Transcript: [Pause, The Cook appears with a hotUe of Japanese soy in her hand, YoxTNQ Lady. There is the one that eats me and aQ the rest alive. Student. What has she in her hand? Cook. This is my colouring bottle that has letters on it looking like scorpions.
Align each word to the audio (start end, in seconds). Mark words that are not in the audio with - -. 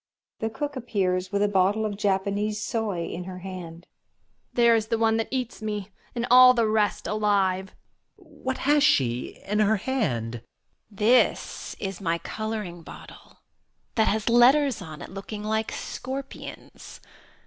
[Pause, 0.39 0.49
The 0.49 0.55
Cook 0.57 0.75
appears 0.75 1.31
with 1.31 1.43
a 1.43 1.47
hotUe 1.47 1.85
of 1.85 1.95
Japanese 1.95 2.59
soy 2.59 3.05
in 3.05 3.25
her 3.25 3.37
hand, 3.37 3.85
YoxTNQ 3.85 3.93
Lady. 3.93 4.55
There 4.65 4.75
is 4.75 4.87
the 4.87 4.97
one 4.97 5.17
that 5.17 5.27
eats 5.29 5.61
me 5.61 5.91
and 6.15 6.25
aQ 6.31 6.55
the 6.55 6.65
rest 6.67 7.05
alive. 7.05 7.75
Student. 8.15 8.41
What 8.45 8.57
has 8.57 8.83
she 8.83 9.39
in 9.45 9.59
her 9.59 9.75
hand? 9.75 10.33
Cook. 10.41 10.41
This 10.89 11.75
is 11.79 12.01
my 12.01 12.17
colouring 12.17 12.81
bottle 12.81 13.41
that 13.93 14.07
has 14.07 14.27
letters 14.27 14.81
on 14.81 15.03
it 15.03 15.11
looking 15.11 15.43
like 15.43 15.71
scorpions. 15.71 16.99